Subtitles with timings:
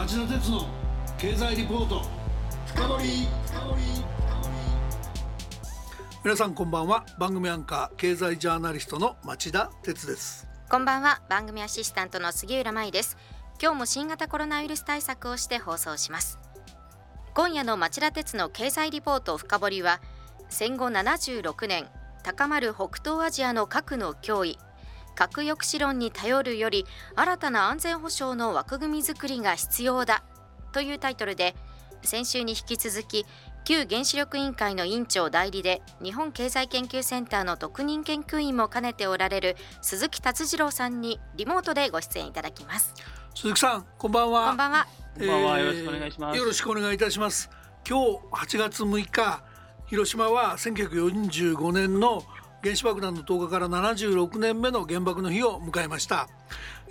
[0.00, 0.66] 町田鉄の
[1.18, 2.00] 経済リポート。
[2.64, 3.28] 深掘
[6.24, 7.04] 皆さんこんばんは。
[7.18, 10.48] 番組アンカー経済ジャーナリストの町田鉄です。
[10.70, 11.20] こんばんは。
[11.28, 13.18] 番組アシスタントの杉浦舞です。
[13.60, 16.38] 今日も新型コロナウイルス対策をして放送します。
[17.34, 20.00] 今夜の町田鉄の経済リポート深掘りは
[20.48, 21.84] 戦後76年
[22.22, 24.58] 高まる北東アジアの核の脅威
[25.14, 30.22] 核抑止論に頼るより新たな安全保障の枠組み作りが必要だ
[30.72, 31.54] というタイトルで
[32.02, 33.26] 先週に引き続き
[33.64, 42.94] 旧原子力委員会の委員長代理で日本経済研究センターの特任研究員も兼ねておられる鈴木達次郎さんにリモートでご出演いただきます。
[43.34, 44.48] 鈴木さんこんばんは。
[44.48, 44.86] こんばんは、
[45.18, 46.38] こんばんは、よろしくお願いします。
[46.38, 47.50] よろしくお願いいたします。
[47.88, 49.42] 今日8月6日
[49.86, 52.22] 広島は1945年の
[52.62, 56.28] 原子爆弾の投下から76年目の原爆の日を迎えました、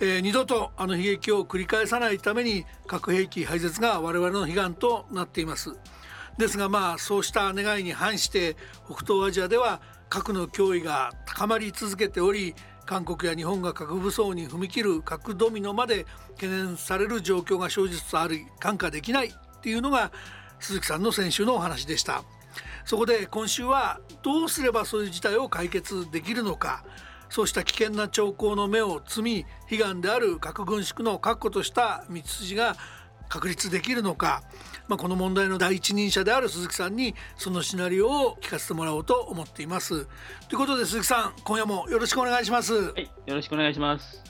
[0.00, 5.76] えー、二度とあの悲劇を繰り返さないために核兵器廃絶が我々の悲願となっています。
[6.38, 12.54] ですがまあそうした願いに反して北東アジアでは核の脅威が高まり続けており
[12.86, 20.10] 韓国や日本が核武装に踏み切る核ドミノまで懸念される状況が生じつつあり看過できないっていうのが
[20.58, 22.24] 鈴木さんの先週のお話でした。
[22.84, 26.84] そこで今週はどうすればそういう事態を解決できるのか
[27.28, 32.76] そうした危険な兆候の目を摘み悲願である核軍縮の確固とした道筋が
[33.28, 34.42] 確立できるのか、
[34.88, 40.06] まあ、この問題の第一人者である鈴木さんにそのシナリオを聞かせてもらおうと思っています。
[40.48, 42.74] ということで鈴木さん今夜もよろしくお願いします。
[42.74, 44.24] はい、よろしくお願いします。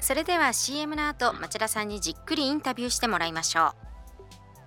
[0.00, 3.74] それでは CM の後町田さんにじっくりインタビューしてもらいましょ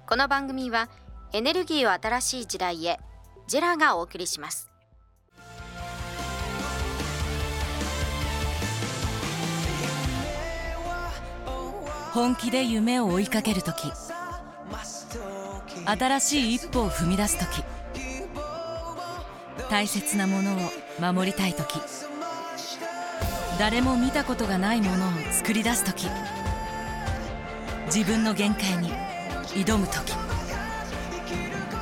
[0.05, 0.07] う。
[0.07, 0.87] この番組は
[1.31, 2.99] エネルギーを新しい時代へ。
[3.45, 4.67] ジェラがお送りします。
[12.13, 13.91] 本気で夢を追いかける時。
[15.85, 17.63] 新しい一歩を踏み出す時。
[19.69, 20.57] 大切なものを
[21.13, 21.79] 守りたい時。
[23.59, 26.07] 誰も見たことがないものを作り出す時。
[27.85, 28.91] 自分の限界に
[29.53, 30.28] 挑む時。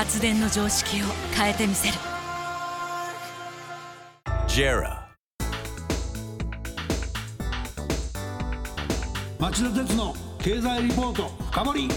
[0.00, 1.04] 発電の常識を
[1.36, 1.94] 変えてみせる。
[4.48, 4.98] JERA.
[9.38, 11.88] 町田鉄の経済リポート深掘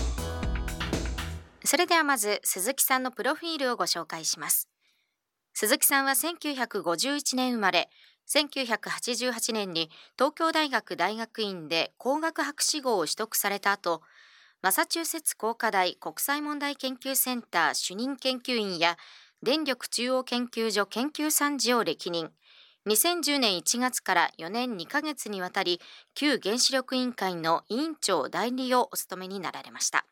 [1.63, 4.67] それではまず鈴木さんのプロフィールをご紹介します。
[5.53, 7.89] 鈴木さんは1951年生まれ
[8.27, 14.01] 1988年に東京大学大学院で工学博士号を取得された後
[14.63, 18.97] マサチューセッツ工科大国際問題研究センター主任研究員や
[19.44, 22.31] 電力中央研究所研究参事を歴任。
[22.88, 25.81] 2010年1月から4年2ヶ月にわたり
[26.16, 30.06] 旧原子力委員会の委員長代理をお務めになられました。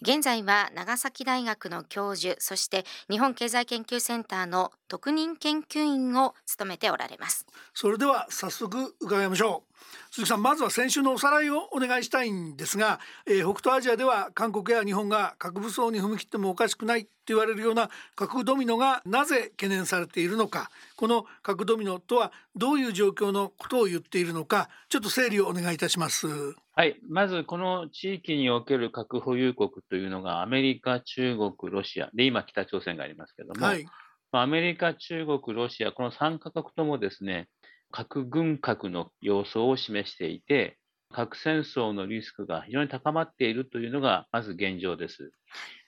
[0.00, 7.46] 現在は長崎大学の教授そして日本経済研究センターの特任研究員を務めておられます。
[7.74, 9.69] それでは早速伺いましょう。
[10.10, 20.70] 鈴木さんまずは先週のおさらいをお願いしたいんですが、えー、北東アジアでは韓国や日本が核武装に踏み切ってもおかしくないと言われるような核ドミノがなぜ懸念されているのか。
[20.96, 26.26] この核ドミノとはどういう状況のことを言っているのかちょっと整理をお願いいたします。
[26.74, 32.10] はい、まずこの地域における核保有国というのがアメリカ、中国、ロシア。
[32.14, 33.86] で今北朝鮮がありますけども、はい、
[34.32, 37.48] アメリカ、中国、ロシアこの3カ国ともですね
[37.90, 40.78] 核軍拡の様相を示していて、
[41.12, 45.32] 核戦争のリスクが非常に高まっているというのがまず現状です。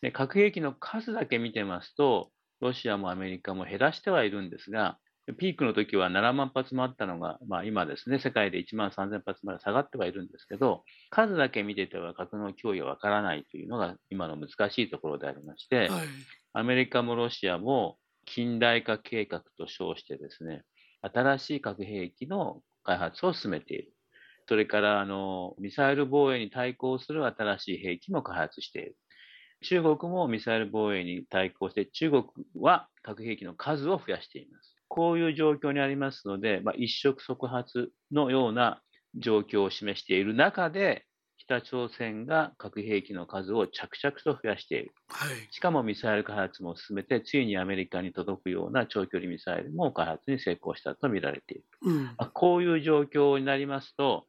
[0.01, 4.99] で核兵器の数だけ見てますと、ロシアもアメリカも減らしてはいるんですが、
[5.39, 16.07] ピークの時は7万発もあったのが、まあ、今ですね、世界で1万3000発まで下がってはいるんですけど、数だけ見てては核の脅威はわからないというのが今の難しいところでありまして、はい、
[16.55, 20.65] アメリカもロシアも近代化計画と称してですね、
[21.03, 23.93] 新しい核兵器の開発を進めている。
[24.49, 28.97] それからあのミサイル防衛に対抗する新しい兵器も開発している。
[29.63, 32.25] 中国もミサイル防衛に対抗して、中国
[32.61, 34.75] は核兵器の数を増やしています。
[34.89, 38.83] こういう状況にありますので、まあ、一触即発のような
[39.17, 41.07] 状況を示している中で、
[41.45, 51.65] 北朝鮮が核兵器の数を着々と増やしている、はい、しかもミサイル開発も進めて、ついにアメリカに届くような長距離ミサイルも開発に成功したと見られている。
[51.83, 54.27] うん、こういう状況になりますと、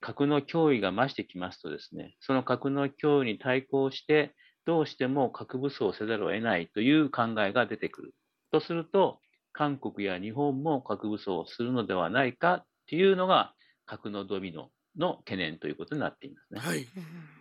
[0.00, 4.34] 核の脅威が増してきますとですね、その核の脅威に対抗して、
[4.66, 8.14] どうしても核武装せざるを得ないという考えが出てくる。
[8.50, 9.20] とすると、
[9.52, 13.54] 韓国や日本も核武装をするのではないかっていうのが
[13.86, 16.60] 核のドミノの懸念ということになっていますね。
[16.60, 16.86] はい。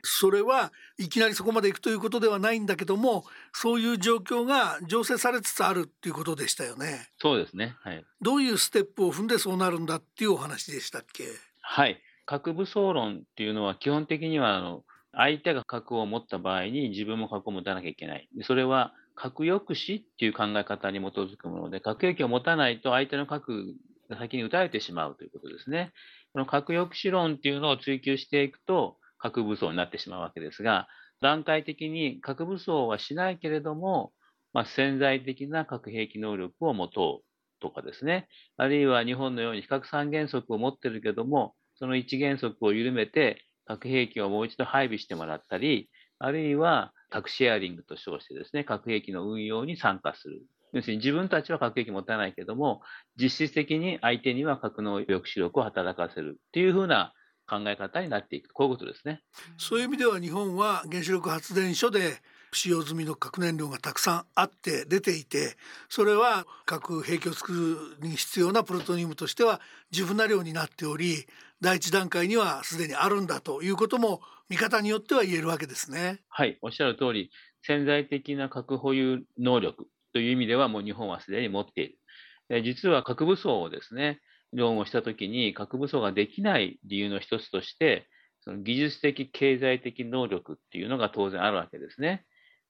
[0.04, 7.10] それはいきなりそこまでいくということではないんだけども、そういう状況が醸成されつつあるっていうことでしたよね。
[7.20, 7.76] そうですね。
[7.82, 8.06] はい。
[8.22, 11.26] どういうステップを踏んでそうなるんだっていうお話でしたっけ？
[11.62, 12.02] はい。
[12.26, 18.30] 核武装論っていうのは基本的にはあの相手が核を持った場合に自分も核を持たなきゃいけない。
[18.44, 23.76] それは核抑止っていう考え方に基づくもので、核兵器を持たないと相手の核
[24.10, 25.94] が先に撃たれてしまうということですね。
[26.34, 30.88] この核抑止論っていうのを追求していくと、核武装になってしまうわけですが、
[31.22, 34.12] 段階的に核武装はしないけれども、
[34.52, 38.28] まあ、潜在的な核兵器能力を持とうとかですね、
[38.58, 45.90] あるいは日本のように非核三原則を持ってるけども、その一原則を緩めて核兵器をもう一度配備してもらったり、
[46.20, 50.42] あるいは核シェアリングと称してですね、核兵器の運用に参加する。
[50.74, 52.82] 要するに自分たちは核兵器持たないけども、
[53.16, 57.14] 実質的に相手には核の抑止力を働かせるっていうふうな
[57.48, 58.52] 考え方になっていく。
[58.54, 59.22] こういうことですね。
[59.58, 62.22] そういう意味では日本は原子力発電所で
[62.54, 65.56] 使用済みの核燃料がたくさんあって出ていて
[65.90, 67.52] それは核兵器を作
[68.00, 69.60] るに必要なプロトニウムとしては
[69.92, 71.26] 十分な量になっており
[71.62, 76.22] 第一段階にはすでにあるんだということも見方によっては言えるわけですね。
[76.30, 77.32] はいおっしゃる通り
[77.64, 82.64] 潜在的な核保有能力という意味ではもう日本はすでに持っている。
[82.64, 84.20] 実は核武装をですね
[84.54, 88.08] 論をしたときに核武装ができない理由の一つとして
[88.42, 92.26] その技術的経済的能力っていうのが当然あるわけですね。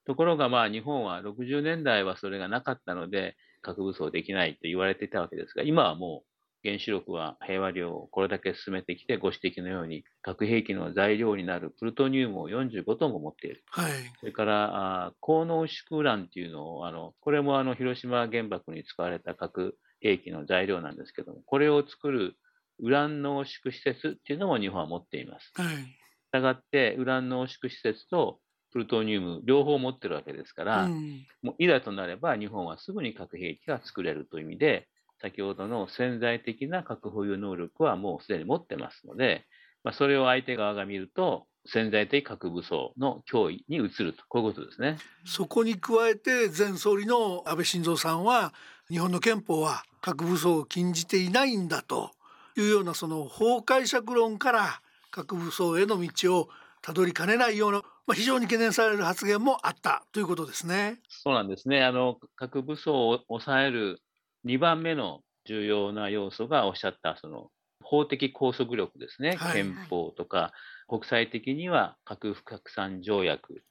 [0.06, 6.33] ところがまあ日本は60年代はそれがなかったので核武装できないと言われていたわけですが、今はもう
[6.64, 13.62] 原子力は平和量をこれだけ進めてきて、ご指摘のように核兵器の材料になるプルトニウムを45トンも持っている。
[13.70, 22.36] はい、それから高濃縮ウランっていうのを、あのこれもあの広島原爆に使われた核兵器の材料なんですけども、これを作る
[22.80, 25.52] ウラン濃縮施設っていうのも日本は持っています。
[25.54, 25.80] はい、し
[26.32, 28.40] たがって、ウラン濃縮施設と
[28.72, 34.88] プルトニウム両方持ってるわけですから、うん、もういざとなれば日本はすぐに核兵器が作れるという意味で、
[35.24, 39.46] 先ほどの潜在的な核保有能力はもうすでに持ってますので、
[39.82, 44.98] まあ、それを相手側が見ると、潜在的核武装の脅威に移ると、こういうことですね。
[45.24, 48.52] そこに加えて、前総理の安倍晋三さんは、
[48.90, 52.10] 日本の憲法は核武装を禁じていないんだと
[52.58, 56.48] いうようなその法解釈論から核武装への道を
[56.82, 60.98] たどりかねないようなまあ、非常に懸念される発言もあったということですね。
[61.08, 61.82] そうなんですね。
[61.82, 64.02] あの核武装を抑える
[64.46, 67.50] 2番目の重要な要素がおっしゃったその
[67.82, 70.52] 法的拘束力ですね、はい、憲法とか、
[70.88, 73.62] 国際的には核不拡散条約、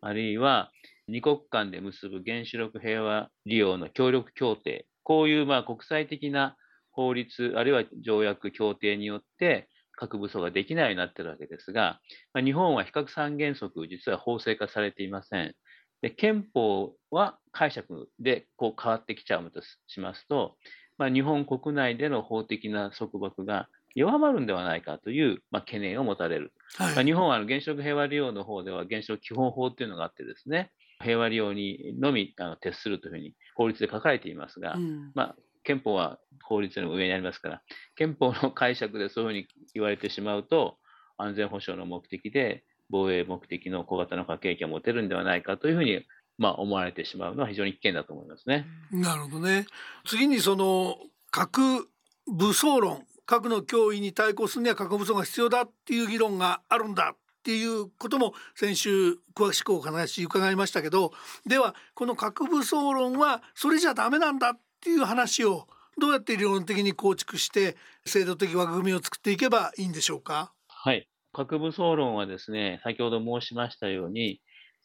[0.00, 0.70] あるいは
[1.08, 6.56] 二国間で結ぶ原子力平和利用の協力協定、こういうまあ国際的な
[6.90, 12.00] 法律、あるいは条約、協定によって、核武装ができないようになってるわけですが、
[12.32, 15.54] まあ、日本は非核三原則、実は法制化されていません。
[16.02, 20.56] で憲法は解釈でこう変わってきちゃうとしますと、
[20.98, 26.52] まあ、日本国内での法的な束縛が弱まるんではないかという、まあ、懸念を持たれる。
[26.76, 30.70] はい、まあ、日本はあの原子力平和利用の方では原子力基本法というのがあってですね、
[31.02, 37.62] 平和利用にのみあの徹するというふうに法律で書かれていますが、うん、まあ、憲法は法律の上にありますから、
[37.96, 40.78] 憲法の解釈でそういうふうに言われてしまうと、
[41.16, 46.04] 安全保障の目的で防衛目的の小型の核兵器を持てるんではないかというふうに、
[46.38, 48.66] まあ、思われてしまうのは非常に危険だと思いますね。
[48.90, 49.66] なるほどね。
[50.04, 50.96] 次にその
[51.30, 51.88] 核
[52.26, 61.12] 武装論、核の脅威に対抗するには核武装が必要だっていう議論があるんだっていうことも先週詳しくお話伺いましたけど
[61.46, 65.66] ではこの核武装論はそれじゃダメなんだっていう話を
[65.98, 70.52] どうやって理論的に構築して制度的枠組みを作っていけばいいんでしょうか？
[70.68, 74.40] はい核武装論はですね先ほど申しましたように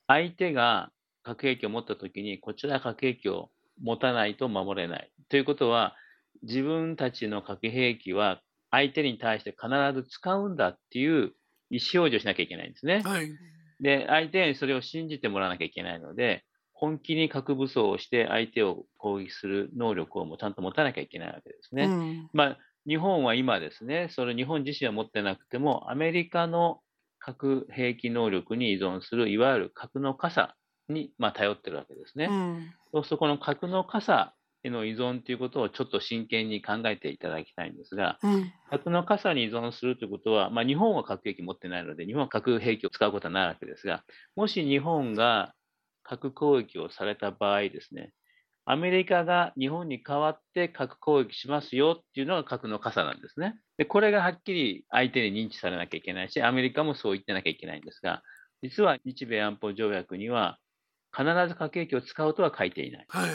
[0.08, 0.92] 相手が
[1.24, 3.50] 核兵器を持った時にこちら核兵器を
[3.82, 5.96] 持たないと守れないということは
[6.44, 11.34] 自分たちの核兵器は相手に対して必ず使うんだっていう
[11.70, 13.02] 意思表示をしなきゃいけないんですね。
[13.04, 13.30] はい、
[13.80, 21.86] で相手にそれを信じてもらわなきゃいけないので本気に核武装をして相手を攻撃する能力をもちゃんと持たなきゃいけないわけですね。
[21.86, 26.82] うん、まあ、日本は今ですね、それ日本自身は持ってなくても、アメリカの
[27.20, 30.56] 核兵器能力に依存するいわゆる核の傘
[30.90, 32.28] に、まあ、頼ってるわけですね。
[32.30, 44.04] うん、そうするとこの核の傘への依存ということをちょっと真剣に考えていただきたいんですが、うん、核の傘に依存するということは、まあ、日本は核兵器持ってないので、日本は核兵器を使うことはないわけですが、
[44.36, 45.54] もし日本が
[46.04, 48.12] 核攻撃をされた場合ですね、
[48.68, 53.56] アメリカが日本に代わって核攻撃しますよっていうのが核の傘なんですね。
[53.78, 58.24] で、これがはっきり相手に認知されなきゃいけないし、アメリカもそう言ってなきゃいけないんですが、
[58.64, 60.58] 実は日米安保条約には
[61.16, 63.06] 必ず核兵器を使うとは書いていない。
[63.08, 63.30] はい、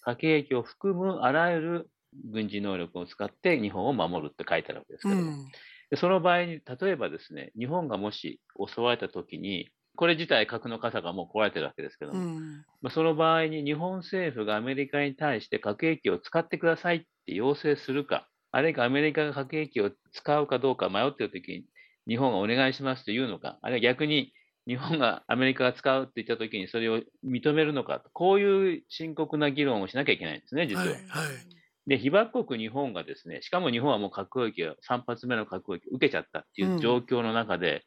[0.00, 1.90] 核兵器を含むあらゆる
[2.30, 5.48] 軍事能力を使って日本を守るって書いてあるわけですけども、うん、
[5.90, 21.64] でその場合に、例えばですね、日本がもし襲われたときに、これ自体核の傘がもう壊れてるわけですけども、うん、まあ、その場合に日本政府がアメリカに対して核兵器を使ってくださいって要請するか、あるいはアメリカが核兵器を使うかどうか迷っているときに、
[22.08, 24.32] 日本がお願いしますというのか、あるいは逆に
[24.66, 30.82] 日本がアメリカが使うって言ったときにそれを認めるのか、こういう深刻な議論をしなきゃいけないんですね、実は。
[30.82, 31.02] はい、はい。
[31.86, 37.84] で、被爆国日本がですね、しかも日本はもう核攻撃を、3発目の核攻撃を受けちゃったっていう状況の中で、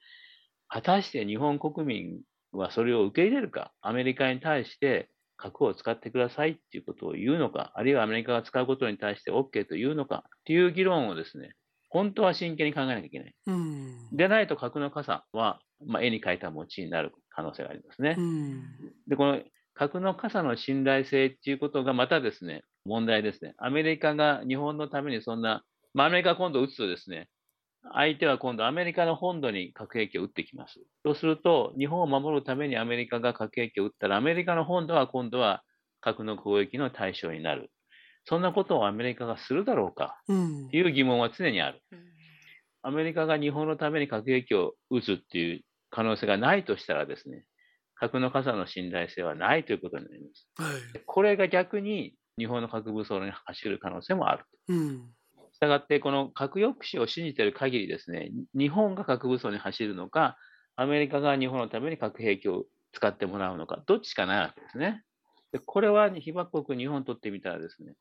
[0.67, 11.53] 果たして日本国民はそれを受け入れるか、アメリカに対して核を使ってくださいっていうことを言うのか、あるいはアメリカが使うことに対して OK というのかっていう議論をですね、
[11.89, 13.35] 本当は真剣に考えなきゃいけない。
[13.47, 18.15] うん、でないと核の傘は、まあ、絵に描いた餅になる可能性がありますね。
[18.17, 18.63] うん、
[19.07, 19.41] で、この
[19.73, 23.53] 核の傘の信頼性っていうことがまたですね、問題ですね。
[23.57, 27.29] アメリカが日本のためにそんな、まあ、アメリカが今度撃つとですね、
[27.93, 30.79] 相手は今度アメリカの本土に核兵器を撃ってきます。
[31.03, 35.63] そうすると、日本を守るためにアメリカが核兵器を撃ったら、アメリカの本土は今度は
[36.01, 37.71] 核の攻撃の対象になる。
[38.25, 41.81] そんなことをアメリカがするだろうかという疑問は常にある。
[42.81, 47.45] アメリカが日本のために核兵器を撃つっていう可能性がないとしたらですね、
[47.95, 50.47] 核の傘の信頼性はないということになります。
[50.57, 54.45] はい、これが逆に日本の核武装に走る可能性もある。
[54.69, 55.09] うん
[55.55, 60.37] したがって、この核抑止を信じている限りですね、日本が核武装に走るのか、
[60.75, 65.03] アメリカが日本のために核兵器を使ってもらうのか、どっちかないわけですね。
[65.53, 67.93] でこれは被爆国日本にとってみたらですね、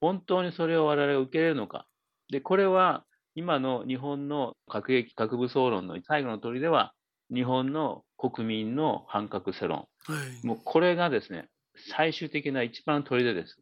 [0.00, 1.86] 本当にそれを我々は受け入れるのか。
[2.30, 3.04] で、これは
[3.34, 6.92] 今の日本の核兵器、核武装論の最後の砦は、
[7.34, 9.78] 日本の国民の反核世論。
[9.78, 9.86] は
[10.42, 13.60] い、もうこれがですね、最終的な一番砦です。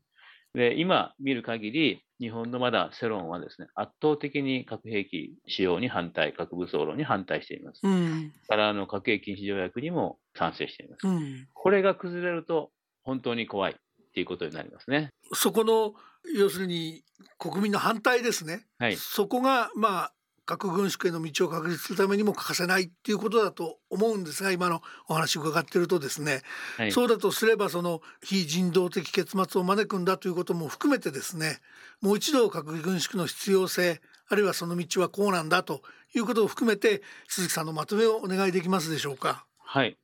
[0.52, 7.80] で、今見る限り、日本のまだ世論はですね、圧倒的に核兵器使用に反対、核武装論に反対しています。
[7.82, 11.08] うん、からあの核兵器禁止条約にも賛成しています。
[11.08, 12.70] うん、これが崩れると
[13.02, 15.08] 本当に怖いっていうことになりますね。
[15.32, 15.94] そこの
[16.36, 17.02] 要するに
[17.38, 18.66] 国民の反対ですね。
[18.78, 20.12] はい、そこがまあ
[20.50, 26.42] 核軍縮への道を確立するためにも欠かせないっていうことだと思うんですが今のお話を伺ってるとですね、
[26.76, 31.58] はい、そうだとすればその非人道的結末を招くんだということも含めてですね
[32.00, 35.82] もう一度核軍縮の必要性あるいはその道はこうなんだと
[36.16, 39.46] いうことを含めて鈴木さんのまとめをお願いできますでしょうか。
[39.58, 39.96] はい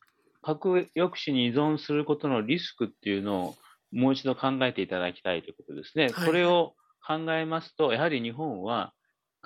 [0.43, 3.55] 核抑止に依存することのリスクっていうのを
[3.91, 6.11] もう一度考えていただきたいということですね。
[6.11, 6.75] はい、これを
[7.05, 8.93] 考えますと、やはり日本は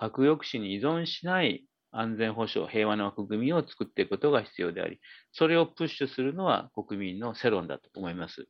[0.01, 4.99] 核抑止に依存しない安全保障、平和の枠組みを作っていくことが必要であり、
[5.33, 8.47] それをプッシュするのは国民の世論だと思います。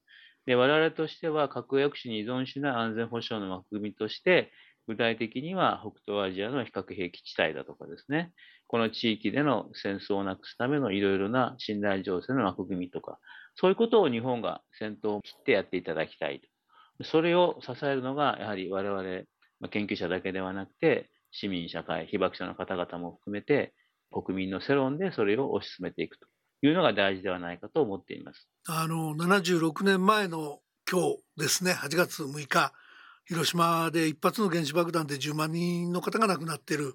[0.46, 4.52] で我々としては核抑止に依存しない安全保障の枠組みとして、
[4.86, 8.32] 具体的には北東アジアの非核兵器地帯だとかですね、
[8.68, 13.18] この地域での戦争をなくすためのいろいろな信頼情勢の枠組みとか、
[13.56, 17.04] そういうことを日本が先頭を切ってやっていただきたいと。
[17.04, 19.24] それを支えるのが、やはり我々、
[19.70, 23.74] 研究者だけではなくて、市民社会、被爆者の方々も含めて、
[24.10, 26.26] 国民の世論でそれを推し進めていくと
[26.62, 28.48] いうのが大事ではないかと思っています。
[28.68, 30.60] あの76年前の
[30.90, 32.72] 今日ですね、8月6日、
[33.24, 36.94] 広島で一発の原子爆弾で10万人の方が亡くなっている。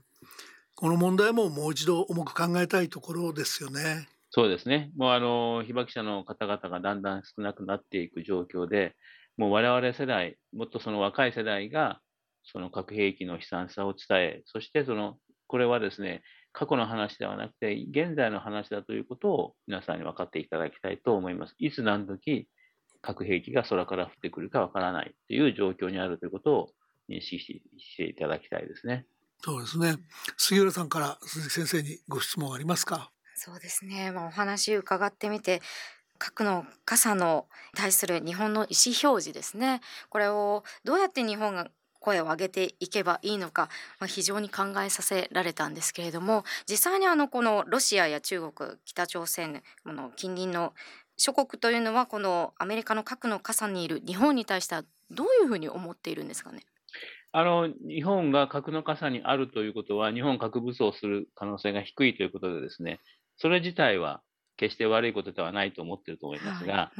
[0.75, 4.09] この問題ももう一度重く考えたいところですよね。
[4.31, 4.91] そうですね。
[4.97, 8.93] もうあの被爆者の方々がだんだん少なくなっていく状況で、
[9.37, 12.01] もう我々世代、もっとその若い世代が
[12.45, 21.55] その核兵器の悲惨さを伝え、そしてその、これはですね、過去の話ではなくて、現在の話だということを皆さんに分かっていただきたいと思います。
[21.59, 22.47] いつ何時
[23.01, 26.69] 核兵器が空から降ってくるか分からないという状況にあるということを
[27.09, 27.61] 認識し
[27.97, 29.05] ていただきたいですね。
[29.43, 29.97] そうですね。
[30.37, 33.11] 杉浦さんから鈴木先生にご質問ありますか？
[33.35, 34.11] そうですね。
[34.11, 35.61] まあ、お話伺ってみて。
[36.17, 41.69] 核の傘の対する日本の意思表示ですねこれをどうやって日本が
[42.05, 43.69] 声を上げていけばいいのか、
[43.99, 50.73] まあ、非常に考えさせられたんですけれども実際にあのこのロシアや中国北朝鮮の近隣の
[51.17, 56.59] 諸国というのはこのアメリカの核の傘にいる日本に対してはどういうふうに思っているんですかね？
[57.31, 62.99] あの日本が核の傘にあるということは、日本核武装する可能性が低いということでですね、
[63.35, 64.21] それ自体は
[64.57, 66.91] 決して悪いことではないと思っていると思いますが、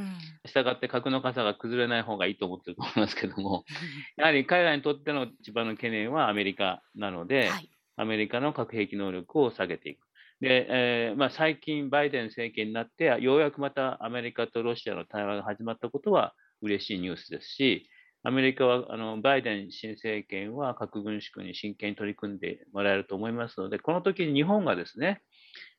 [0.45, 3.63] したがって核の傘が崩れない方がいいと思っていると思いますけども、
[4.17, 10.05] やはり彼らにとっての一番の懸念はアメリカなので、はい、アメリカの核兵器能力を下げていく。
[10.41, 17.89] で、えーまあ、最近、バイデン政権になって、ようやくまたアメリカとロシアの対話が始まったことは嬉しいニュースですし、
[18.24, 25.21] アメリカはあのバイデン新政権は核軍縮に真剣に取り組んでもらえると思いますので、この時に日本がですね、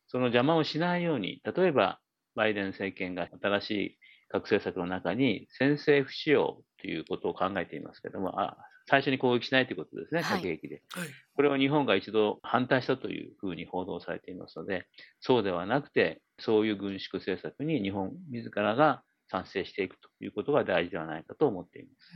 [0.08, 2.00] その邪魔をしないように、例えば
[2.34, 3.98] バイデン政権が新しい
[4.28, 8.56] 核政策の中に先制不使用ということを考えていますけれども、あ
[8.88, 11.08] 最初に攻撃しないということですね、核兵器で、はい。
[11.34, 14.86] これは日本が一度反対したというふうに報道されていますので、
[15.20, 22.12] そうではなくて、そういう軍縮政策に日本自らが賛成していくということが大事ではないかと思っています。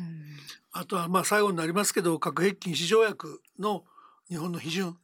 [0.73, 3.85] あとはまあ最後になりますけど核兵器禁止条約の
[4.29, 4.97] 日本の批准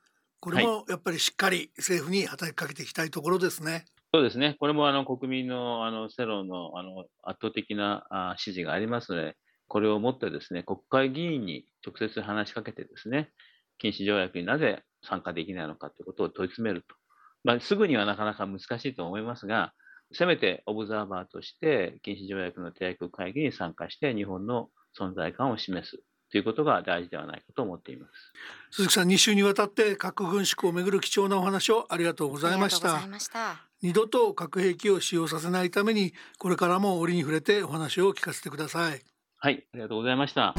[0.46, 3.72] これもやっぱりしっかり政府に働きかけていきたいところですね。
[3.72, 3.84] はい、
[4.14, 4.54] そうですね。
[4.60, 9.36] これもあの国民のあの世論のあの圧倒的なあ支持がありますので、
[9.66, 13.32] これをもってですね、国会議員に直接話しかけてですね、
[13.78, 16.94] 禁止条約になぜ参加できないのかということを問い詰めると。
[17.42, 19.72] まあ、すぐにはなかなか難しいと思いますが、
[20.12, 26.04] せめてオブザーバーとして禁止条約の締約会議に参加して日本の存在感を示す
[26.37, 28.12] ということが大事ではないかと思っています。
[28.71, 33.00] 鈴木さん2週にわたって核軍縮をめぐる貴重なお話をありがとうございました。
[33.81, 39.00] 二度と核兵器を使用させないためにこれからも折に触れてお話を聞かせてください。
[39.38, 40.55] はいありがとうございました。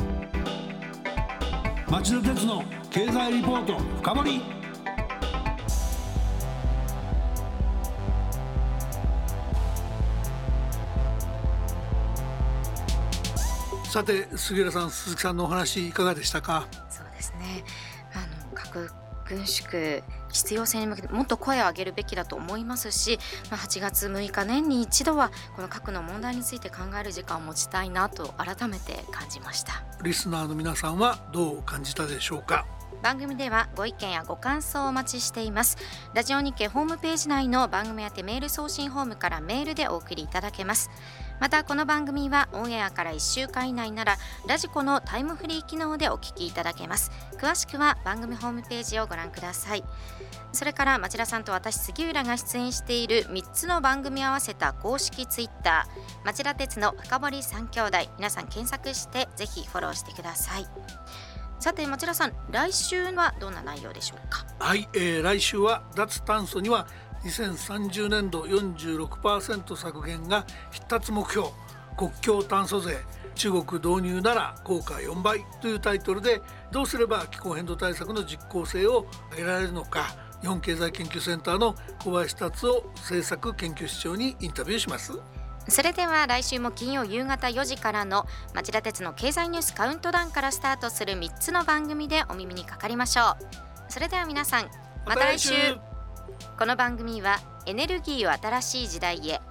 [1.91, 4.41] 町田鉄の経済リポート深掘
[13.89, 16.67] さて杉浦さん鈴木さんのお話いかがでしたか？
[16.89, 17.63] そうですね。
[18.13, 18.91] あの核
[19.27, 23.17] 軍縮必要性に向けてもっと声を上げるべきだと思いますし、
[23.49, 29.83] まあ、8月6日年に一度はこの核の問題について考える時間を持ちたいなと改めて感じました。
[30.03, 32.65] リスナーの皆さんはどう感じたでしょうか？
[33.01, 35.77] 番組ではご意見やご感想をお待ちしています。
[36.13, 40.89] ラジオ日経ホームページ内の番組宛てメール送信ホームからメールでお送りいただけます
[41.39, 47.11] またこの番組はオンエアから1週間以内ならラジコのタイムフリー機能でお聞きいただけます。
[47.37, 49.83] 詳しくは番組ホームページをご覧ください。
[50.51, 57.97] それから町田さんと私杉浦が出演している3つの番組合わせた公式ツイッター町田鉄の深堀三兄弟。
[58.17, 60.67] 皆さん検索してぜひフォローしてください。
[61.59, 64.45] さて町田さん来週はどんな内容でしょうか？
[64.59, 66.87] はい、えー、来週は脱炭素には
[67.27, 71.49] 2030年度46%削減が必達目標。
[71.97, 75.45] 国境炭素税中国導入なら効果4倍。
[75.61, 80.15] というタイトルでどうすれば気候変動対策の実効性を上げられるのか。
[80.41, 85.13] 日本経済研究センターの小林達夫政策研究室長にインタビューします。
[85.67, 93.37] それでは来週も金曜夕方4時からの町田鉄の経済ニュースカウントダウンからスタートする3つの番組でお耳にかかりましょう。
[93.89, 94.69] それでは皆さん
[95.05, 95.53] また来週
[96.57, 99.41] この番組はエネルギーを新しい時代へ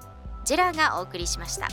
[0.45, 1.69] ジェラがお送りしました。